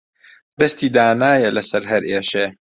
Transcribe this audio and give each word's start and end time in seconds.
دەستی 0.59 0.89
دانایە 0.95 1.49
لەسەر 1.57 1.83
هەر 1.91 2.03
ئێشێ 2.11 2.45